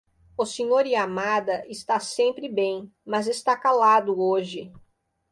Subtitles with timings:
[0.35, 0.87] O Sr.
[0.87, 4.73] Yamada está sempre bem, mas está calado hoje.